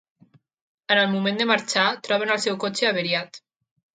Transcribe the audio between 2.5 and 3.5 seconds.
cotxe avariat.